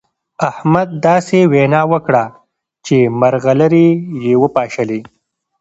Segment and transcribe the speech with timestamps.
[0.49, 2.23] احمد داسې وينا وکړه
[2.85, 3.89] چې مرغلرې
[4.23, 5.01] يې وپاشلې.